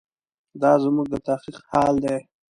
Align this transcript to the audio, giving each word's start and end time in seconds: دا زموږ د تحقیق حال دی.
دا 0.61 0.71
زموږ 0.83 1.07
د 1.11 1.15
تحقیق 1.27 1.57
حال 1.71 1.95
دی. 2.03 2.17